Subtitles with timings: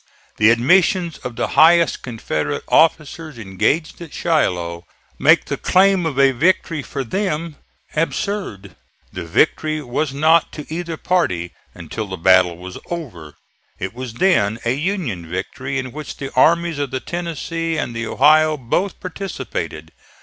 [0.37, 4.83] The admissions of the highest Confederate officers engaged at Shiloh
[5.19, 7.57] make the claim of a victory for them
[7.95, 8.75] absurd.
[9.13, 13.35] The victory was not to either party until the battle was over.
[13.77, 18.07] It was then a Union victory, in which the Armies of the Tennessee and the
[18.07, 19.91] Ohio both participated.